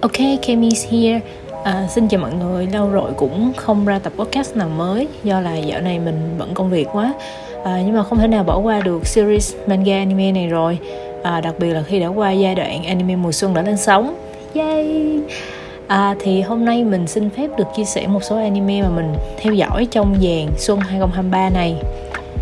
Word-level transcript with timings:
Ok, 0.00 0.12
Kemi's 0.42 0.86
here. 0.90 1.20
À, 1.64 1.86
xin 1.88 2.08
chào 2.08 2.20
mọi 2.20 2.32
người, 2.32 2.66
lâu 2.66 2.88
rồi 2.88 3.12
cũng 3.16 3.52
không 3.56 3.84
ra 3.84 3.98
tập 3.98 4.12
podcast 4.16 4.56
nào 4.56 4.68
mới 4.68 5.08
do 5.24 5.40
là 5.40 5.56
dạo 5.56 5.80
này 5.80 5.98
mình 5.98 6.34
bận 6.38 6.54
công 6.54 6.70
việc 6.70 6.88
quá. 6.92 7.14
À, 7.64 7.82
nhưng 7.86 7.96
mà 7.96 8.02
không 8.02 8.18
thể 8.18 8.26
nào 8.26 8.44
bỏ 8.44 8.58
qua 8.58 8.80
được 8.80 9.06
series 9.06 9.54
manga 9.66 9.98
anime 9.98 10.32
này 10.32 10.46
rồi. 10.46 10.78
À, 11.22 11.40
đặc 11.40 11.54
biệt 11.58 11.70
là 11.70 11.82
khi 11.82 12.00
đã 12.00 12.06
qua 12.06 12.32
giai 12.32 12.54
đoạn 12.54 12.84
anime 12.84 13.16
mùa 13.16 13.32
xuân 13.32 13.54
đã 13.54 13.62
lên 13.62 13.76
sóng. 13.76 14.14
Yay! 14.54 15.18
À, 15.86 16.14
thì 16.20 16.40
hôm 16.40 16.64
nay 16.64 16.84
mình 16.84 17.06
xin 17.06 17.30
phép 17.30 17.48
được 17.58 17.66
chia 17.76 17.84
sẻ 17.84 18.06
một 18.06 18.24
số 18.24 18.36
anime 18.36 18.82
mà 18.82 18.88
mình 18.88 19.14
theo 19.38 19.54
dõi 19.54 19.86
trong 19.90 20.14
dàn 20.14 20.46
xuân 20.56 20.80
2023 20.80 21.50
này. 21.50 21.76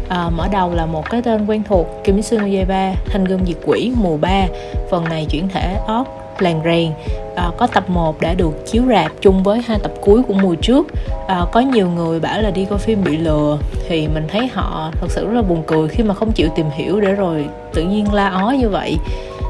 À, 0.08 0.30
mở 0.36 0.48
đầu 0.52 0.74
là 0.74 0.86
một 0.86 1.10
cái 1.10 1.22
tên 1.22 1.46
quen 1.46 1.62
thuộc 1.68 1.86
Kimetsu 2.04 2.38
no 2.38 2.44
Yaiba 2.44 2.92
Thanh 3.06 3.24
gươm 3.24 3.40
diệt 3.46 3.56
quỷ 3.66 3.92
mùa 3.96 4.16
3 4.16 4.46
Phần 4.90 5.04
này 5.04 5.26
chuyển 5.30 5.48
thể 5.48 5.76
OP 5.98 6.25
làng 6.42 6.60
rèn 6.64 6.92
à, 7.36 7.44
ờ, 7.44 7.52
có 7.56 7.66
tập 7.66 7.90
1 7.90 8.20
đã 8.20 8.34
được 8.34 8.66
chiếu 8.66 8.82
rạp 8.88 9.12
chung 9.20 9.42
với 9.42 9.62
hai 9.66 9.78
tập 9.78 9.92
cuối 10.00 10.22
của 10.22 10.34
mùa 10.34 10.54
trước. 10.54 10.86
À, 11.28 11.40
có 11.52 11.60
nhiều 11.60 11.88
người 11.90 12.20
bảo 12.20 12.42
là 12.42 12.50
đi 12.50 12.64
coi 12.64 12.78
phim 12.78 13.04
bị 13.04 13.16
lừa 13.16 13.58
thì 13.88 14.08
mình 14.08 14.24
thấy 14.28 14.50
họ 14.54 14.90
thật 15.00 15.06
sự 15.10 15.26
rất 15.26 15.32
là 15.36 15.42
buồn 15.42 15.62
cười 15.66 15.88
khi 15.88 16.02
mà 16.02 16.14
không 16.14 16.32
chịu 16.32 16.48
tìm 16.56 16.66
hiểu 16.70 17.00
để 17.00 17.12
rồi 17.12 17.46
tự 17.74 17.82
nhiên 17.82 18.12
la 18.12 18.28
ó 18.28 18.50
như 18.50 18.68
vậy. 18.68 18.96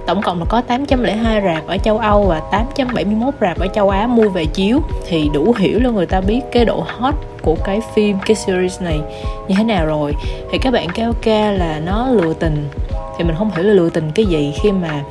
Tổng 0.07 0.23
cộng 0.23 0.39
là 0.39 0.45
có 0.49 0.61
802 0.61 1.43
rạp 1.43 1.67
ở 1.67 1.79
châu 1.79 1.99
Âu 1.99 2.25
và 2.25 2.41
871 2.41 3.35
rạp 3.41 3.59
ở 3.59 3.67
châu 3.67 3.91
Á 3.91 4.07
mua 4.07 4.29
về 4.29 4.45
chiếu 4.45 4.81
thì 5.07 5.31
đủ 5.35 5.55
hiểu 5.59 5.81
là 5.81 5.91
người 5.91 6.07
ta 6.07 6.21
biết 6.21 6.41
cái 6.53 6.65
độ 6.65 6.85
hot 6.87 7.15
của 7.43 7.57
cái 7.65 7.81
phim 7.95 8.17
cái 8.27 8.35
series 8.35 8.83
này 8.83 9.01
như 9.49 9.55
thế 9.59 9.65
nào 9.65 9.87
rồi. 9.87 10.15
Thì 10.51 10.59
các 10.59 10.73
bạn 10.73 10.89
kêu 10.95 11.13
ca 11.23 11.51
là 11.51 11.81
nó 11.87 12.09
lừa 12.09 12.33
tình. 12.35 12.69
Thì 13.19 13.25
mình 13.25 13.35
không 13.39 13.51
hiểu 13.57 13.65
là 13.65 13.75
lừa 13.75 13.91
tình 13.91 14.11
cái 14.15 14.27
gì 14.27 14.55
khi 14.63 14.73
mà 14.73 15.03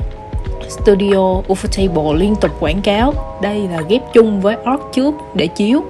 Studio 0.70 1.42
Ufotable 1.48 2.14
liên 2.14 2.36
tục 2.36 2.52
quảng 2.60 2.82
cáo. 2.82 3.14
Đây 3.42 3.68
là 3.72 3.82
ghép 3.90 4.14
chung 4.14 4.42
với 4.42 4.56
Orc 4.74 4.82
trước 4.94 5.16
để 5.34 5.48
chiếu. 5.48 5.82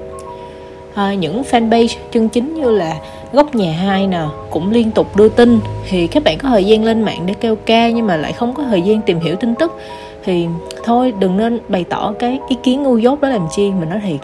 À, 0.95 1.13
những 1.13 1.43
fanpage 1.51 1.95
chân 2.11 2.29
chính 2.29 2.53
như 2.53 2.71
là 2.71 2.95
góc 3.33 3.55
nhà 3.55 3.71
hai 3.71 4.07
nè 4.07 4.21
cũng 4.49 4.71
liên 4.71 4.91
tục 4.91 5.15
đưa 5.15 5.29
tin. 5.29 5.59
Thì 5.89 6.07
các 6.07 6.23
bạn 6.23 6.37
có 6.37 6.49
thời 6.49 6.63
gian 6.63 6.83
lên 6.83 7.01
mạng 7.01 7.19
để 7.25 7.33
kêu 7.33 7.55
ca 7.55 7.89
nhưng 7.89 8.07
mà 8.07 8.17
lại 8.17 8.33
không 8.33 8.53
có 8.53 8.63
thời 8.63 8.81
gian 8.81 9.01
tìm 9.01 9.19
hiểu 9.19 9.35
tin 9.35 9.55
tức. 9.55 9.79
Thì 10.23 10.47
thôi 10.83 11.13
đừng 11.19 11.37
nên 11.37 11.59
bày 11.67 11.85
tỏ 11.89 12.13
cái 12.19 12.39
ý 12.49 12.57
kiến 12.63 12.83
ngu 12.83 12.97
dốt 12.97 13.21
đó 13.21 13.29
làm 13.29 13.47
chi 13.55 13.71
mình 13.71 13.89
nói 13.89 13.99
thiệt. 14.07 14.19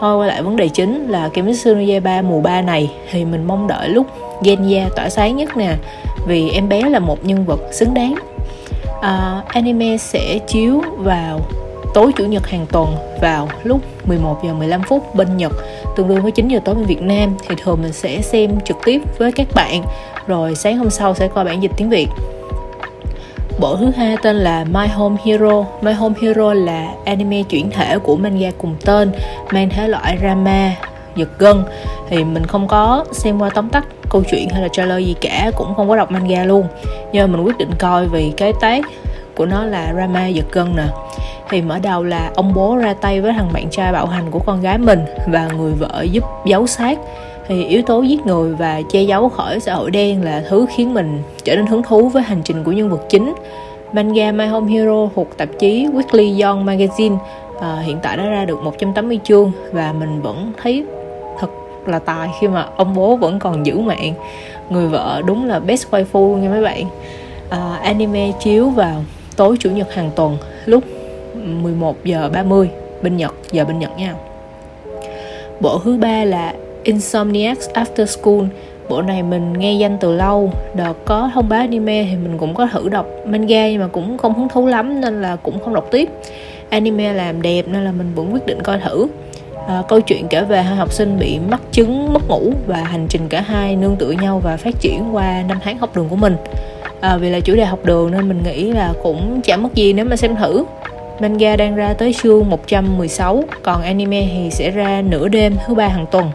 Thôi 0.00 0.18
quay 0.18 0.28
lại 0.28 0.42
vấn 0.42 0.56
đề 0.56 0.68
chính 0.68 1.08
là 1.08 1.28
Kimetsu 1.28 1.74
no 1.74 1.80
Yaiba 1.80 2.22
mùa 2.22 2.40
3 2.40 2.62
này. 2.62 2.90
Thì 3.10 3.24
mình 3.24 3.44
mong 3.44 3.66
đợi 3.66 3.88
lúc 3.88 4.06
Genya 4.42 4.88
tỏa 4.96 5.08
sáng 5.08 5.36
nhất 5.36 5.56
nè. 5.56 5.74
Vì 6.26 6.50
em 6.50 6.68
bé 6.68 6.82
là 6.82 6.98
một 6.98 7.24
nhân 7.24 7.44
vật 7.44 7.60
xứng 7.72 7.94
đáng 7.94 8.14
uh, 9.00 9.48
anime 9.48 9.96
sẽ 9.96 10.38
chiếu 10.38 10.82
vào 10.96 11.40
tối 11.94 12.12
chủ 12.16 12.24
nhật 12.24 12.46
hàng 12.46 12.66
tuần 12.72 12.96
vào 13.20 13.48
lúc 13.62 13.80
11 14.06 14.44
giờ 14.44 14.54
15 14.54 14.82
phút 14.82 15.14
bên 15.14 15.36
Nhật 15.36 15.52
tương 15.96 16.08
đương 16.08 16.22
với 16.22 16.32
9 16.32 16.48
giờ 16.48 16.60
tối 16.64 16.74
bên 16.74 16.84
Việt 16.84 17.02
Nam. 17.02 17.36
Thì 17.48 17.54
thường 17.62 17.82
mình 17.82 17.92
sẽ 17.92 18.22
xem 18.22 18.60
trực 18.60 18.76
tiếp 18.84 19.00
với 19.18 19.32
các 19.32 19.46
bạn 19.54 19.82
rồi 20.26 20.54
sáng 20.54 20.78
hôm 20.78 20.90
sau 20.90 21.14
sẽ 21.14 21.28
coi 21.28 21.44
bản 21.44 21.62
dịch 21.62 21.72
tiếng 21.76 21.90
Việt. 21.90 22.08
Bộ 23.60 23.76
thứ 23.76 23.90
hai 23.96 24.16
tên 24.22 24.36
là 24.36 24.64
My 24.64 24.86
Home 24.86 25.16
Hero. 25.24 25.64
My 25.80 25.92
Home 25.92 26.14
Hero 26.22 26.54
là 26.54 26.94
anime 27.04 27.42
chuyển 27.42 27.70
thể 27.70 27.98
của 27.98 28.16
manga 28.16 28.50
cùng 28.58 28.74
tên 28.84 29.12
mang 29.52 29.70
thể 29.70 29.88
loại 29.88 30.18
drama 30.20 30.72
giật 31.16 31.28
gân 31.38 31.62
thì 32.10 32.24
mình 32.24 32.46
không 32.46 32.68
có 32.68 33.04
xem 33.12 33.38
qua 33.38 33.50
tóm 33.54 33.68
tắt 33.68 33.84
câu 34.08 34.22
chuyện 34.30 34.48
hay 34.48 34.62
là 34.62 34.68
trailer 34.68 35.06
gì 35.06 35.14
cả 35.20 35.50
cũng 35.56 35.74
không 35.74 35.88
có 35.88 35.96
đọc 35.96 36.10
manga 36.10 36.44
luôn. 36.44 36.66
Nhưng 37.12 37.22
mà 37.22 37.36
mình 37.36 37.46
quyết 37.46 37.58
định 37.58 37.70
coi 37.78 38.06
vì 38.06 38.32
cái 38.36 38.52
tác 38.60 38.84
của 39.36 39.46
nó 39.46 39.64
là 39.64 39.92
drama 39.94 40.26
giật 40.26 40.46
gân 40.52 40.76
nè. 40.76 40.86
Thì 41.50 41.62
mở 41.62 41.78
đầu 41.82 42.04
là 42.04 42.30
ông 42.34 42.54
bố 42.54 42.76
ra 42.76 42.94
tay 42.94 43.20
với 43.20 43.32
thằng 43.32 43.52
bạn 43.52 43.70
trai 43.70 43.92
bạo 43.92 44.06
hành 44.06 44.30
của 44.30 44.38
con 44.38 44.60
gái 44.60 44.78
mình 44.78 45.00
và 45.26 45.48
người 45.48 45.72
vợ 45.72 46.06
giúp 46.12 46.24
giấu 46.46 46.66
xác. 46.66 46.98
Thì 47.48 47.64
yếu 47.64 47.82
tố 47.82 48.02
giết 48.02 48.26
người 48.26 48.54
và 48.54 48.82
che 48.90 49.02
giấu 49.02 49.28
khỏi 49.28 49.60
xã 49.60 49.74
hội 49.74 49.90
đen 49.90 50.24
là 50.24 50.42
thứ 50.48 50.66
khiến 50.76 50.94
mình 50.94 51.22
trở 51.44 51.56
nên 51.56 51.66
hứng 51.66 51.82
thú 51.82 52.08
với 52.08 52.22
hành 52.22 52.42
trình 52.44 52.64
của 52.64 52.72
nhân 52.72 52.90
vật 52.90 53.06
chính. 53.08 53.34
Manga 53.92 54.32
My 54.32 54.46
Home 54.46 54.72
Hero 54.72 55.08
thuộc 55.14 55.36
tạp 55.36 55.48
chí 55.58 55.86
Weekly 55.86 56.46
Young 56.46 56.66
Magazine 56.66 57.16
à, 57.60 57.78
hiện 57.82 57.98
tại 58.02 58.16
đã 58.16 58.24
ra 58.24 58.44
được 58.44 58.62
180 58.62 59.20
chương 59.24 59.52
và 59.72 59.92
mình 59.92 60.22
vẫn 60.22 60.52
thấy 60.62 60.84
rất 61.86 61.92
là 61.92 61.98
tài 61.98 62.28
khi 62.40 62.48
mà 62.48 62.66
ông 62.76 62.94
bố 62.94 63.16
vẫn 63.16 63.38
còn 63.38 63.66
giữ 63.66 63.78
mạng. 63.78 64.14
Người 64.70 64.88
vợ 64.88 65.22
đúng 65.26 65.48
là 65.48 65.60
best 65.60 65.86
waifu 65.90 66.36
nha 66.36 66.48
mấy 66.48 66.62
bạn. 66.62 66.84
À, 67.50 67.78
anime 67.82 68.32
chiếu 68.40 68.70
vào 68.70 69.04
tối 69.36 69.56
chủ 69.60 69.70
nhật 69.70 69.94
hàng 69.94 70.10
tuần 70.16 70.36
lúc 70.66 70.84
11 71.62 72.04
giờ 72.04 72.30
30 72.32 72.70
bên 73.02 73.16
Nhật 73.16 73.34
giờ 73.52 73.64
bên 73.64 73.78
Nhật 73.78 73.90
nha. 73.98 74.14
Bộ 75.60 75.78
thứ 75.84 75.96
ba 75.96 76.24
là 76.24 76.54
Insomniacs 76.82 77.68
After 77.70 78.04
School. 78.04 78.44
Bộ 78.88 79.02
này 79.02 79.22
mình 79.22 79.52
nghe 79.52 79.72
danh 79.72 79.96
từ 80.00 80.12
lâu 80.12 80.52
đợt 80.74 80.92
có 81.04 81.30
thông 81.34 81.48
báo 81.48 81.60
anime 81.60 82.06
thì 82.10 82.16
mình 82.16 82.38
cũng 82.38 82.54
có 82.54 82.68
thử 82.72 82.88
đọc 82.88 83.06
manga 83.26 83.68
nhưng 83.68 83.80
mà 83.80 83.86
cũng 83.86 84.18
không 84.18 84.34
hứng 84.34 84.48
thú 84.48 84.66
lắm 84.66 85.00
nên 85.00 85.22
là 85.22 85.36
cũng 85.36 85.60
không 85.64 85.74
đọc 85.74 85.88
tiếp. 85.90 86.08
Anime 86.70 87.12
làm 87.12 87.42
đẹp 87.42 87.62
nên 87.68 87.84
là 87.84 87.92
mình 87.92 88.12
vẫn 88.14 88.32
quyết 88.32 88.46
định 88.46 88.62
coi 88.62 88.78
thử 88.78 89.06
à, 89.70 89.82
câu 89.88 90.00
chuyện 90.00 90.28
kể 90.28 90.42
về 90.42 90.62
hai 90.62 90.76
học 90.76 90.92
sinh 90.92 91.18
bị 91.18 91.38
mắc 91.38 91.60
chứng 91.72 92.12
mất 92.12 92.28
ngủ 92.28 92.52
và 92.66 92.76
hành 92.76 93.06
trình 93.08 93.28
cả 93.28 93.40
hai 93.40 93.76
nương 93.76 93.96
tựa 93.96 94.10
nhau 94.10 94.40
và 94.44 94.56
phát 94.56 94.80
triển 94.80 95.14
qua 95.14 95.42
năm 95.48 95.58
tháng 95.64 95.78
học 95.78 95.96
đường 95.96 96.08
của 96.08 96.16
mình. 96.16 96.36
À, 97.00 97.16
vì 97.16 97.30
là 97.30 97.40
chủ 97.40 97.54
đề 97.54 97.64
học 97.64 97.78
đường 97.84 98.10
nên 98.10 98.28
mình 98.28 98.42
nghĩ 98.42 98.72
là 98.72 98.92
cũng 99.02 99.40
chẳng 99.44 99.62
mất 99.62 99.74
gì 99.74 99.92
nếu 99.92 100.04
mà 100.04 100.16
xem 100.16 100.36
thử. 100.36 100.64
Manga 101.20 101.56
đang 101.56 101.76
ra 101.76 101.92
tới 101.92 102.14
chương 102.22 102.50
116 102.50 103.44
còn 103.62 103.82
anime 103.82 104.28
thì 104.32 104.50
sẽ 104.50 104.70
ra 104.70 105.02
nửa 105.02 105.28
đêm 105.28 105.56
thứ 105.66 105.74
ba 105.74 105.88
hàng 105.88 106.06
tuần. 106.10 106.30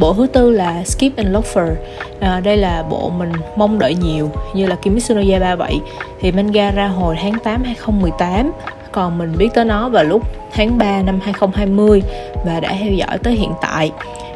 Bộ 0.00 0.14
thứ 0.14 0.26
tư 0.26 0.50
là 0.50 0.84
Skip 0.84 1.16
and 1.16 1.28
Loafer. 1.28 1.74
À, 2.20 2.40
đây 2.40 2.56
là 2.56 2.84
bộ 2.90 3.10
mình 3.10 3.32
mong 3.56 3.78
đợi 3.78 3.94
nhiều 3.94 4.30
như 4.54 4.66
là 4.66 4.76
Kimetsu 4.76 5.14
no 5.14 5.20
Yaiba 5.30 5.56
vậy 5.56 5.80
thì 6.20 6.32
manga 6.32 6.70
ra 6.70 6.86
hồi 6.86 7.16
tháng 7.22 7.38
8 7.44 7.62
2018 7.64 8.52
còn 8.92 9.18
mình 9.18 9.34
biết 9.38 9.48
tới 9.54 9.64
nó 9.64 9.88
vào 9.88 10.04
lúc 10.04 10.22
tháng 10.52 10.78
3 10.78 11.02
năm 11.02 11.20
2020 11.22 12.02
và 12.46 12.60
đã 12.60 12.76
theo 12.80 12.92
dõi 12.92 13.18
tới 13.22 13.34
hiện 13.34 13.52
tại. 13.62 13.92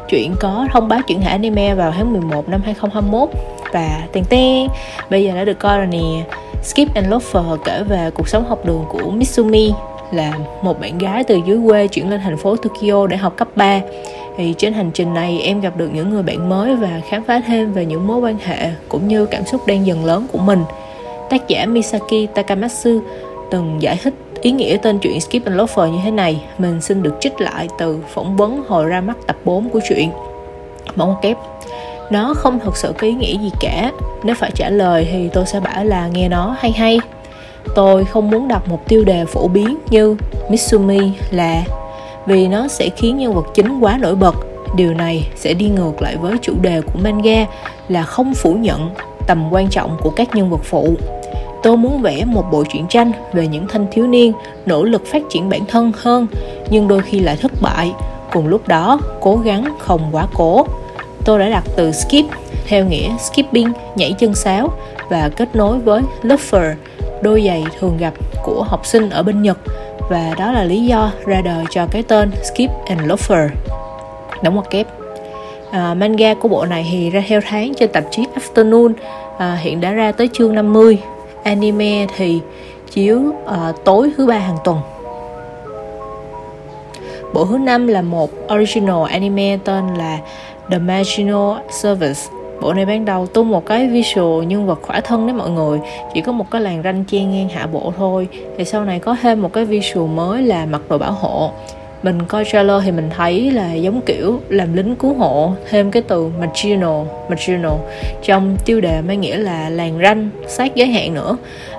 Chuyện 0.09 0.35
có 0.39 0.67
thông 0.71 0.87
báo 0.87 0.99
chuyển 1.07 1.21
thể 1.21 1.27
anime 1.27 1.75
vào 1.75 1.93
tháng 1.97 2.13
11 2.13 2.49
năm 2.49 2.61
2021 2.65 3.29
và 3.73 4.01
tiền 4.11 4.23
ten 4.29 4.67
bây 5.09 5.23
giờ 5.23 5.35
đã 5.35 5.45
được 5.45 5.59
coi 5.59 5.77
rồi 5.77 5.87
nè. 5.87 6.23
Skip 6.63 6.93
and 6.93 7.07
Loafer 7.07 7.57
kể 7.57 7.83
về 7.83 8.11
cuộc 8.13 8.27
sống 8.27 8.45
học 8.49 8.65
đường 8.65 8.85
của 8.89 9.11
Mitsumi, 9.11 9.71
là 10.11 10.33
một 10.61 10.81
bạn 10.81 10.97
gái 10.97 11.23
từ 11.23 11.39
dưới 11.45 11.59
quê 11.67 11.87
chuyển 11.87 12.09
lên 12.09 12.21
thành 12.23 12.37
phố 12.37 12.55
Tokyo 12.55 13.07
để 13.07 13.17
học 13.17 13.33
cấp 13.37 13.47
3 13.55 13.79
thì 14.37 14.53
trên 14.57 14.73
hành 14.73 14.91
trình 14.93 15.13
này, 15.13 15.39
em 15.43 15.61
gặp 15.61 15.77
được 15.77 15.89
những 15.93 16.09
người 16.09 16.23
bạn 16.23 16.49
mới 16.49 16.75
và 16.75 17.01
khám 17.09 17.23
phá 17.23 17.41
thêm 17.47 17.73
về 17.73 17.85
những 17.85 18.07
mối 18.07 18.17
quan 18.17 18.37
hệ 18.45 18.71
cũng 18.89 19.07
như 19.07 19.25
cảm 19.25 19.45
xúc 19.45 19.67
đang 19.67 19.85
dần 19.85 20.05
lớn 20.05 20.27
của 20.31 20.39
mình. 20.39 20.63
Tác 21.29 21.47
giả 21.47 21.65
Misaki 21.65 22.33
Takamatsu 22.35 23.01
từng 23.51 23.77
giải 23.79 23.99
thích 24.03 24.13
ý 24.41 24.51
nghĩa 24.51 24.77
tên 24.81 24.99
truyện 24.99 25.21
Skip 25.21 25.45
and 25.45 25.59
Loafer 25.59 25.87
như 25.87 25.99
thế 26.03 26.11
này, 26.11 26.41
mình 26.57 26.81
xin 26.81 27.03
được 27.03 27.15
trích 27.19 27.41
lại 27.41 27.67
từ 27.79 27.99
phỏng 28.13 28.37
vấn 28.37 28.63
hồi 28.67 28.85
ra 28.85 29.01
mắt 29.01 29.17
tập 29.27 29.35
4 29.45 29.69
của 29.69 29.79
truyện. 29.89 30.11
Mẫu 30.95 31.17
kép. 31.21 31.37
Nó 32.11 32.33
không 32.33 32.59
thực 32.59 32.77
sự 32.77 32.93
có 32.97 33.07
ý 33.07 33.13
nghĩa 33.13 33.37
gì 33.37 33.51
cả. 33.59 33.91
Nếu 34.23 34.35
phải 34.35 34.51
trả 34.55 34.69
lời 34.69 35.07
thì 35.11 35.29
tôi 35.33 35.45
sẽ 35.45 35.59
bảo 35.59 35.83
là 35.83 36.07
nghe 36.07 36.29
nó 36.29 36.55
hay 36.59 36.71
hay. 36.71 36.99
Tôi 37.75 38.05
không 38.05 38.31
muốn 38.31 38.47
đặt 38.47 38.67
một 38.67 38.87
tiêu 38.87 39.03
đề 39.05 39.25
phổ 39.25 39.47
biến 39.47 39.77
như 39.89 40.17
Mitsumi 40.49 41.11
là, 41.31 41.63
vì 42.25 42.47
nó 42.47 42.67
sẽ 42.67 42.89
khiến 42.89 43.17
nhân 43.17 43.33
vật 43.33 43.45
chính 43.53 43.79
quá 43.79 43.97
nổi 44.01 44.15
bật. 44.15 44.35
Điều 44.75 44.93
này 44.93 45.27
sẽ 45.35 45.53
đi 45.53 45.69
ngược 45.69 46.01
lại 46.01 46.15
với 46.17 46.37
chủ 46.41 46.53
đề 46.61 46.81
của 46.81 46.99
manga 46.99 47.45
là 47.87 48.03
không 48.03 48.33
phủ 48.33 48.53
nhận 48.53 48.89
tầm 49.27 49.49
quan 49.51 49.69
trọng 49.69 49.97
của 50.01 50.09
các 50.09 50.35
nhân 50.35 50.49
vật 50.49 50.61
phụ 50.63 50.95
tôi 51.67 51.77
muốn 51.77 52.01
vẽ 52.01 52.25
một 52.25 52.45
bộ 52.51 52.63
truyện 52.63 52.85
tranh 52.89 53.11
về 53.33 53.47
những 53.47 53.67
thanh 53.67 53.85
thiếu 53.91 54.07
niên 54.07 54.33
nỗ 54.65 54.83
lực 54.83 55.05
phát 55.05 55.21
triển 55.29 55.49
bản 55.49 55.61
thân 55.67 55.91
hơn 55.95 56.27
nhưng 56.69 56.87
đôi 56.87 57.01
khi 57.01 57.19
lại 57.19 57.37
thất 57.41 57.51
bại. 57.61 57.93
Cùng 58.31 58.47
lúc 58.47 58.67
đó 58.67 58.99
cố 59.21 59.35
gắng 59.35 59.75
không 59.79 60.01
quá 60.11 60.27
cố. 60.33 60.65
Tôi 61.25 61.39
đã 61.39 61.49
đặt 61.49 61.63
từ 61.75 61.91
skip 61.91 62.25
theo 62.67 62.85
nghĩa 62.85 63.09
skipping 63.17 63.71
nhảy 63.95 64.13
chân 64.19 64.35
sáo 64.35 64.69
và 65.09 65.29
kết 65.35 65.55
nối 65.55 65.79
với 65.79 66.01
loafer 66.23 66.73
đôi 67.21 67.43
giày 67.47 67.63
thường 67.79 67.97
gặp 67.97 68.13
của 68.43 68.63
học 68.63 68.85
sinh 68.85 69.09
ở 69.09 69.23
bên 69.23 69.41
nhật. 69.41 69.57
Và 70.09 70.33
đó 70.37 70.51
là 70.51 70.63
lý 70.63 70.85
do 70.85 71.11
ra 71.25 71.41
đời 71.41 71.65
cho 71.69 71.87
cái 71.91 72.03
tên 72.03 72.31
skip 72.43 72.85
and 72.85 73.01
loafer 73.01 73.49
đóng 74.41 74.53
ngoặc 74.53 74.69
kép. 74.69 74.87
À, 75.71 75.93
manga 75.93 76.33
của 76.33 76.47
bộ 76.47 76.65
này 76.65 76.87
thì 76.91 77.09
ra 77.09 77.23
theo 77.27 77.41
tháng 77.45 77.73
trên 77.73 77.91
tạp 77.91 78.03
chí 78.11 78.25
Afternoon. 78.35 78.93
À, 79.37 79.57
hiện 79.61 79.81
đã 79.81 79.91
ra 79.91 80.11
tới 80.11 80.29
chương 80.33 80.55
50 80.55 80.99
anime 81.47 82.07
thì 82.17 82.41
chiếu 82.91 83.19
uh, 83.19 83.83
tối 83.85 84.11
thứ 84.17 84.25
ba 84.25 84.37
hàng 84.37 84.57
tuần. 84.63 84.77
Bộ 87.33 87.45
thứ 87.45 87.57
năm 87.57 87.87
là 87.87 88.01
một 88.01 88.29
original 88.53 89.03
anime 89.09 89.57
tên 89.63 89.93
là 89.93 90.19
The 90.71 90.77
Marginal 90.77 91.57
Service. 91.71 92.19
Bộ 92.61 92.73
này 92.73 92.85
ban 92.85 93.05
đầu 93.05 93.27
tung 93.27 93.49
một 93.49 93.65
cái 93.65 93.87
visual 93.87 94.45
nhân 94.45 94.67
vật 94.67 94.79
khỏa 94.81 95.01
thân 95.01 95.27
đấy 95.27 95.33
mọi 95.35 95.49
người. 95.49 95.79
Chỉ 96.13 96.21
có 96.21 96.31
một 96.31 96.45
cái 96.51 96.61
làn 96.61 96.83
ranh 96.83 97.03
che 97.05 97.19
ngang 97.19 97.49
hạ 97.49 97.67
bộ 97.67 97.93
thôi. 97.97 98.27
Thì 98.57 98.65
sau 98.65 98.85
này 98.85 98.99
có 98.99 99.15
thêm 99.21 99.41
một 99.41 99.53
cái 99.53 99.65
visual 99.65 100.07
mới 100.07 100.41
là 100.41 100.65
mặc 100.65 100.81
đồ 100.89 100.97
bảo 100.97 101.11
hộ 101.11 101.51
mình 102.03 102.25
coi 102.27 102.45
trailer 102.45 102.83
thì 102.83 102.91
mình 102.91 103.09
thấy 103.17 103.51
là 103.51 103.73
giống 103.73 104.01
kiểu 104.01 104.39
làm 104.49 104.73
lính 104.73 104.95
cứu 104.95 105.13
hộ 105.13 105.53
thêm 105.69 105.91
cái 105.91 106.03
từ 106.07 106.27
marginal 106.39 107.05
marginal. 107.29 107.71
Trong 108.23 108.57
tiêu 108.65 108.81
đề 108.81 109.01
mới 109.01 109.17
nghĩa 109.17 109.37
là 109.37 109.69
làn 109.69 109.99
ranh 110.01 110.29
sát 110.47 110.75
giới 110.75 110.87
hạn 110.87 111.13
nữa. 111.13 111.37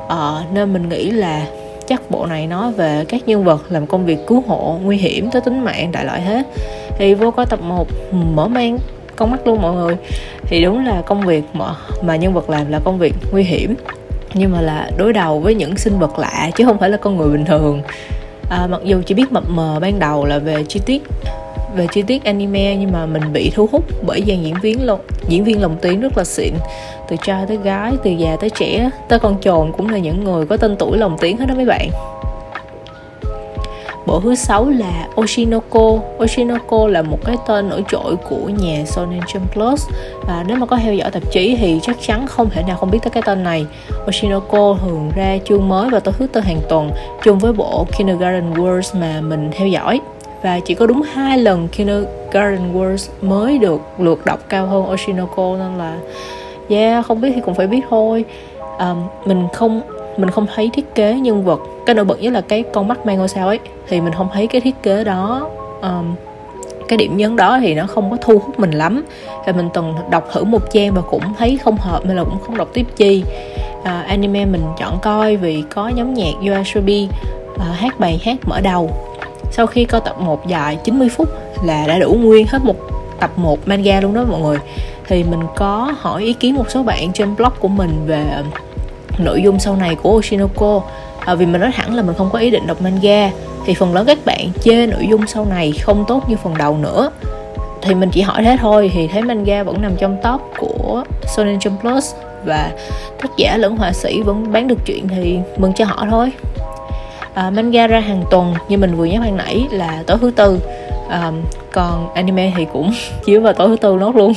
À, 0.08 0.30
nên 0.52 0.72
mình 0.72 0.88
nghĩ 0.88 1.10
là 1.10 1.46
chắc 1.86 2.10
bộ 2.10 2.26
này 2.26 2.46
nói 2.46 2.72
về 2.72 3.04
các 3.08 3.28
nhân 3.28 3.44
vật 3.44 3.62
làm 3.68 3.86
công 3.86 4.06
việc 4.06 4.18
cứu 4.26 4.42
hộ 4.46 4.78
nguy 4.82 4.96
hiểm 4.96 5.30
tới 5.30 5.42
tính 5.42 5.64
mạng 5.64 5.92
đại 5.92 6.04
loại 6.04 6.20
hết. 6.20 6.46
Thì 6.98 7.14
vô 7.14 7.30
coi 7.30 7.46
tập 7.46 7.60
1 7.62 7.88
mở 8.12 8.48
mang 8.48 8.78
con 9.16 9.30
mắt 9.30 9.46
luôn 9.46 9.62
mọi 9.62 9.74
người. 9.74 9.96
Thì 10.44 10.62
đúng 10.62 10.86
là 10.86 11.02
công 11.06 11.20
việc 11.20 11.42
mà, 11.52 11.66
mà 12.02 12.16
nhân 12.16 12.34
vật 12.34 12.50
làm 12.50 12.70
là 12.70 12.80
công 12.84 12.98
việc 12.98 13.14
nguy 13.32 13.42
hiểm. 13.42 13.74
Nhưng 14.34 14.52
mà 14.52 14.60
là 14.60 14.90
đối 14.96 15.12
đầu 15.12 15.40
với 15.40 15.54
những 15.54 15.76
sinh 15.76 15.98
vật 15.98 16.18
lạ 16.18 16.50
chứ 16.56 16.64
không 16.64 16.78
phải 16.78 16.90
là 16.90 16.96
con 16.96 17.16
người 17.16 17.28
bình 17.28 17.44
thường 17.44 17.82
à, 18.48 18.66
mặc 18.66 18.80
dù 18.84 19.02
chỉ 19.06 19.14
biết 19.14 19.32
mập 19.32 19.44
mờ 19.48 19.78
ban 19.80 19.98
đầu 19.98 20.24
là 20.24 20.38
về 20.38 20.64
chi 20.68 20.80
tiết 20.86 21.02
về 21.74 21.86
chi 21.92 22.02
tiết 22.02 22.24
anime 22.24 22.76
nhưng 22.76 22.92
mà 22.92 23.06
mình 23.06 23.32
bị 23.32 23.50
thu 23.54 23.68
hút 23.72 23.84
bởi 24.06 24.22
dàn 24.26 24.42
diễn 24.42 24.54
viên 24.62 24.86
lồng 24.86 25.00
diễn 25.28 25.44
viên 25.44 25.62
lồng 25.62 25.76
tiếng 25.82 26.00
rất 26.00 26.18
là 26.18 26.24
xịn. 26.24 26.54
Từ 27.08 27.16
trai 27.22 27.46
tới 27.48 27.56
gái 27.56 27.92
từ 28.04 28.10
già 28.10 28.36
tới 28.40 28.50
trẻ 28.50 28.90
tới 29.08 29.18
con 29.18 29.36
tròn 29.40 29.72
cũng 29.72 29.88
là 29.88 29.98
những 29.98 30.24
người 30.24 30.46
có 30.46 30.56
tên 30.56 30.76
tuổi 30.78 30.98
lồng 30.98 31.16
tiếng 31.20 31.36
hết 31.36 31.46
đó 31.48 31.54
mấy 31.54 31.64
bạn 31.64 31.90
bộ 34.08 34.20
thứ 34.20 34.34
sáu 34.34 34.68
là 34.68 35.08
Oshinoko. 35.20 35.98
Oshinoko 36.24 36.88
là 36.88 37.02
một 37.02 37.18
cái 37.24 37.36
tên 37.46 37.68
nổi 37.68 37.84
trội 37.88 38.16
của 38.16 38.48
nhà 38.48 38.84
Shonen 38.86 39.20
Jump 39.20 39.46
Plus. 39.52 39.88
Và 40.26 40.44
nếu 40.48 40.56
mà 40.56 40.66
có 40.66 40.76
theo 40.76 40.94
dõi 40.94 41.10
tạp 41.10 41.22
chí 41.32 41.56
thì 41.60 41.80
chắc 41.82 41.96
chắn 42.06 42.26
không 42.26 42.50
thể 42.50 42.62
nào 42.62 42.76
không 42.76 42.90
biết 42.90 42.98
tới 43.02 43.10
cái 43.10 43.22
tên 43.26 43.44
này. 43.44 43.66
Oshinoko 44.06 44.76
thường 44.80 45.10
ra 45.16 45.38
chương 45.44 45.68
mới 45.68 45.90
vào 45.90 46.00
tối 46.00 46.14
thứ 46.18 46.26
tư 46.26 46.40
hàng 46.40 46.60
tuần 46.68 46.90
chung 47.22 47.38
với 47.38 47.52
bộ 47.52 47.86
Kindergarten 47.98 48.54
Wars 48.54 49.00
mà 49.00 49.20
mình 49.20 49.50
theo 49.52 49.68
dõi. 49.68 50.00
Và 50.42 50.60
chỉ 50.60 50.74
có 50.74 50.86
đúng 50.86 51.02
hai 51.02 51.38
lần 51.38 51.68
Kindergarten 51.68 52.74
Wars 52.74 53.08
mới 53.22 53.58
được 53.58 53.80
lượt 53.98 54.24
đọc 54.24 54.38
cao 54.48 54.66
hơn 54.66 54.92
Oshinoko 54.92 55.56
nên 55.58 55.78
là 55.78 55.98
yeah 56.68 57.06
không 57.06 57.20
biết 57.20 57.32
thì 57.34 57.40
cũng 57.40 57.54
phải 57.54 57.66
biết 57.66 57.80
thôi. 57.90 58.24
Um, 58.78 59.02
mình 59.24 59.48
không 59.52 59.80
mình 60.16 60.30
không 60.30 60.46
thấy 60.54 60.70
thiết 60.72 60.94
kế 60.94 61.14
nhân 61.14 61.44
vật 61.44 61.60
cái 61.88 61.94
nổi 61.94 62.04
bật 62.04 62.20
nhất 62.20 62.32
là 62.32 62.40
cái 62.40 62.64
con 62.72 62.88
mắt 62.88 63.06
mang 63.06 63.18
ngôi 63.18 63.28
sao 63.28 63.48
ấy. 63.48 63.58
Thì 63.88 64.00
mình 64.00 64.12
không 64.12 64.28
thấy 64.32 64.46
cái 64.46 64.60
thiết 64.60 64.82
kế 64.82 65.04
đó 65.04 65.50
um, 65.82 66.14
cái 66.88 66.96
điểm 66.96 67.16
nhấn 67.16 67.36
đó 67.36 67.58
thì 67.60 67.74
nó 67.74 67.86
không 67.86 68.10
có 68.10 68.16
thu 68.20 68.38
hút 68.38 68.60
mình 68.60 68.70
lắm. 68.70 69.04
Thì 69.46 69.52
mình 69.52 69.68
từng 69.74 69.94
đọc 70.10 70.28
thử 70.32 70.44
một 70.44 70.72
trang 70.72 70.94
và 70.94 71.00
cũng 71.00 71.22
thấy 71.38 71.58
không 71.64 71.76
hợp 71.76 72.06
nên 72.06 72.16
là 72.16 72.24
cũng 72.24 72.38
không 72.46 72.56
đọc 72.56 72.68
tiếp 72.72 72.86
chi. 72.96 73.24
À, 73.84 74.04
anime 74.08 74.44
mình 74.44 74.62
chọn 74.78 74.98
coi 75.02 75.36
vì 75.36 75.64
có 75.74 75.88
nhóm 75.88 76.14
nhạc 76.14 76.32
Yoasobi 76.46 77.08
à, 77.58 77.66
hát 77.66 78.00
bài 78.00 78.20
hát 78.24 78.36
mở 78.46 78.60
đầu. 78.60 78.90
Sau 79.50 79.66
khi 79.66 79.84
coi 79.84 80.00
tập 80.00 80.20
1 80.20 80.46
dài 80.46 80.78
90 80.84 81.08
phút 81.08 81.28
là 81.64 81.86
đã 81.86 81.98
đủ 81.98 82.16
nguyên 82.20 82.46
hết 82.46 82.64
một 82.64 82.76
tập 83.20 83.30
1 83.36 83.68
manga 83.68 84.00
luôn 84.00 84.14
đó 84.14 84.24
mọi 84.30 84.40
người. 84.40 84.58
Thì 85.08 85.24
mình 85.24 85.40
có 85.56 85.94
hỏi 85.98 86.22
ý 86.22 86.32
kiến 86.32 86.54
một 86.54 86.70
số 86.70 86.82
bạn 86.82 87.12
trên 87.12 87.36
blog 87.36 87.52
của 87.60 87.68
mình 87.68 87.90
về 88.06 88.24
nội 89.18 89.42
dung 89.42 89.58
sau 89.58 89.76
này 89.76 89.94
của 89.94 90.10
Oshinoko 90.10 90.82
à, 91.28 91.34
vì 91.34 91.46
mình 91.46 91.60
nói 91.60 91.72
thẳng 91.74 91.94
là 91.94 92.02
mình 92.02 92.14
không 92.14 92.30
có 92.32 92.38
ý 92.38 92.50
định 92.50 92.66
đọc 92.66 92.82
manga. 92.82 93.30
Thì 93.66 93.74
phần 93.74 93.94
lớn 93.94 94.06
các 94.06 94.18
bạn 94.24 94.50
chê 94.62 94.86
nội 94.86 95.06
dung 95.10 95.26
sau 95.26 95.44
này 95.44 95.72
không 95.82 96.04
tốt 96.08 96.28
như 96.28 96.36
phần 96.36 96.54
đầu 96.58 96.76
nữa. 96.76 97.10
Thì 97.82 97.94
mình 97.94 98.10
chỉ 98.10 98.20
hỏi 98.20 98.42
thế 98.44 98.56
thôi 98.60 98.90
thì 98.94 99.08
thấy 99.08 99.22
manga 99.22 99.62
vẫn 99.62 99.82
nằm 99.82 99.96
trong 99.96 100.16
top 100.22 100.40
của 100.58 101.04
Shonen 101.36 101.58
Jump 101.58 101.76
Plus 101.76 102.14
và 102.44 102.70
tác 103.22 103.36
giả 103.36 103.56
lẫn 103.56 103.76
họa 103.76 103.92
sĩ 103.92 104.22
vẫn 104.22 104.52
bán 104.52 104.68
được 104.68 104.78
chuyện 104.86 105.08
thì 105.08 105.38
mừng 105.56 105.72
cho 105.72 105.84
họ 105.84 106.06
thôi. 106.10 106.32
À, 107.34 107.50
manga 107.50 107.86
ra 107.86 108.00
hàng 108.00 108.24
tuần 108.30 108.54
như 108.68 108.76
mình 108.78 108.96
vừa 108.96 109.04
nhắc 109.04 109.20
ban 109.20 109.36
nãy 109.36 109.66
là 109.70 110.02
tối 110.06 110.18
thứ 110.20 110.30
tư. 110.30 110.60
À, 111.08 111.32
còn 111.72 112.14
anime 112.14 112.52
thì 112.56 112.66
cũng 112.72 112.92
chiếu 113.24 113.40
vào 113.40 113.52
tối 113.52 113.68
thứ 113.68 113.76
tư 113.76 113.96
nốt 114.00 114.16
luôn. 114.16 114.32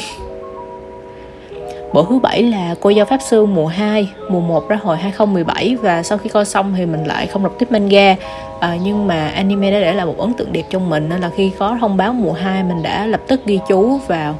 Bộ 1.93 2.03
thứ 2.03 2.19
bảy 2.19 2.43
là 2.43 2.75
Cô 2.79 2.93
dâu 2.93 3.05
Pháp 3.05 3.21
Sư 3.21 3.45
mùa 3.45 3.67
2 3.67 4.09
Mùa 4.29 4.39
1 4.39 4.69
ra 4.69 4.79
hồi 4.83 4.97
2017 4.97 5.75
Và 5.81 6.03
sau 6.03 6.17
khi 6.17 6.29
coi 6.29 6.45
xong 6.45 6.73
thì 6.77 6.85
mình 6.85 7.03
lại 7.03 7.27
không 7.27 7.43
đọc 7.43 7.55
tiếp 7.59 7.71
manga. 7.71 8.15
À, 8.59 8.77
Nhưng 8.83 9.07
mà 9.07 9.27
anime 9.27 9.71
đã 9.71 9.79
để 9.79 9.93
lại 9.93 10.05
một 10.05 10.17
ấn 10.17 10.33
tượng 10.33 10.53
đẹp 10.53 10.63
trong 10.69 10.89
mình 10.89 11.09
Nên 11.09 11.21
là 11.21 11.29
khi 11.35 11.51
có 11.59 11.77
thông 11.81 11.97
báo 11.97 12.13
mùa 12.13 12.31
2 12.31 12.63
Mình 12.63 12.83
đã 12.83 13.05
lập 13.05 13.21
tức 13.27 13.41
ghi 13.45 13.59
chú 13.67 13.97
vào 14.07 14.35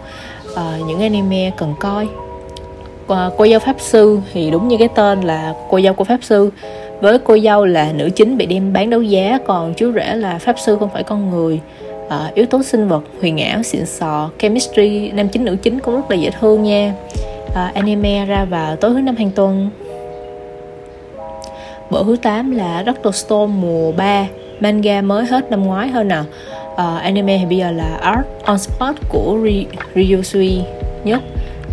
uh, 0.53 0.87
những 0.87 0.99
anime 1.01 1.51
cần 1.57 1.73
coi. 1.79 2.07
À, 3.07 3.29
Cô 3.37 3.47
dâu 3.47 3.59
Pháp 3.59 3.75
Sư 3.79 4.19
thì 4.33 4.51
đúng 4.51 4.67
như 4.67 4.77
cái 4.77 4.89
tên 4.95 5.21
là 5.21 5.53
Cô 5.69 5.81
dâu 5.81 5.93
của 5.93 6.03
Pháp 6.03 6.19
Sư. 6.21 6.49
Với 7.01 7.19
cô 7.19 7.37
dâu 7.39 7.65
là 7.65 7.91
nữ 7.93 8.09
chính 8.15 8.37
bị 8.37 8.45
đem 8.45 8.73
bán 8.73 8.89
đấu 8.89 9.01
giá 9.01 9.39
Còn 9.45 9.73
chú 9.73 9.91
rể 9.91 10.15
là 10.15 10.37
Pháp 10.37 10.59
Sư 10.59 10.77
không 10.79 10.89
phải 10.93 11.03
con 11.03 11.29
người. 11.29 11.59
À, 12.09 12.31
yếu 12.35 12.45
tố 12.45 12.63
sinh 12.63 12.87
vật 12.87 13.03
huyền 13.21 13.37
ảo 13.37 13.63
xịn 13.63 13.85
sò 13.85 14.29
chemistry 14.39 15.11
nam 15.11 15.27
chính 15.27 15.45
nữ 15.45 15.55
chính 15.61 15.79
cũng 15.79 15.95
rất 15.95 16.11
là 16.11 16.15
dễ 16.15 16.29
thương 16.39 16.63
nha 16.63 16.93
uh, 17.51 17.73
anime 17.73 18.25
ra 18.25 18.45
vào 18.45 18.75
tối 18.75 18.91
thứ 18.93 19.01
năm 19.01 19.15
hàng 19.15 19.31
tuần. 19.31 19.69
Bộ 21.89 22.03
thứ 22.03 22.15
8 22.21 22.51
là 22.51 22.83
Doctor 22.85 23.15
Stone 23.15 23.51
mùa 23.53 23.91
3 23.91 24.25
manga 24.59 25.01
mới 25.01 25.25
hết 25.25 25.51
năm 25.51 25.63
ngoái 25.65 25.87
hơn 25.87 26.07
nào. 26.07 26.23
Uh, 26.73 27.01
anime 27.01 27.37
thì 27.37 27.45
bây 27.45 27.57
giờ 27.57 27.71
là 27.71 27.97
Art 28.01 28.25
on 28.43 28.59
Spot 28.59 28.95
của 29.09 29.37
Ry- 29.43 29.65
Ryusui 29.95 30.61
nhất. 31.03 31.21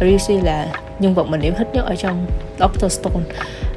Ryusui 0.00 0.40
là 0.40 0.66
nhân 0.98 1.14
vật 1.14 1.28
mình 1.28 1.40
yêu 1.40 1.52
thích 1.58 1.68
nhất 1.72 1.86
ở 1.86 1.94
trong 1.94 2.26
Doctor 2.58 2.92
Stone. 2.92 3.24